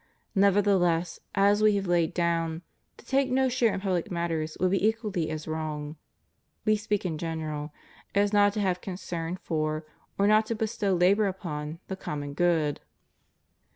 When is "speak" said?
6.75-7.05